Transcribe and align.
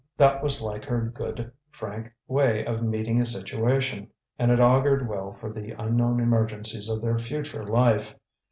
That 0.17 0.41
was 0.41 0.63
like 0.63 0.83
her 0.85 1.11
good, 1.13 1.51
frank 1.69 2.11
way 2.27 2.65
of 2.65 2.81
meeting 2.81 3.21
a 3.21 3.25
situation, 3.27 4.07
and 4.39 4.49
it 4.49 4.59
augured 4.59 5.07
well 5.07 5.33
for 5.39 5.51
the 5.53 5.79
unknown 5.79 6.19
emergencies 6.19 6.89
of 6.89 7.03
their 7.03 7.19
future 7.19 7.63
life. 7.67 8.15